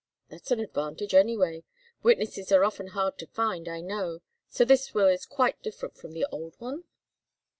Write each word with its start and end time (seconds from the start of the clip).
"That's 0.29 0.49
an 0.49 0.59
advantage, 0.59 1.13
anyway. 1.13 1.63
Witnesses 2.01 2.51
are 2.51 2.63
often 2.63 2.87
hard 2.87 3.19
to 3.19 3.27
find, 3.27 3.67
I 3.69 3.81
know. 3.81 4.21
So 4.49 4.65
this 4.65 4.95
will 4.95 5.05
is 5.07 5.27
quite 5.27 5.61
different 5.61 5.95
from 5.95 6.13
the 6.13 6.25
old 6.31 6.55
one?" 6.57 6.85